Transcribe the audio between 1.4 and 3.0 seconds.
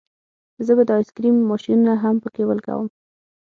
ماشینونه هم پکې ولګوم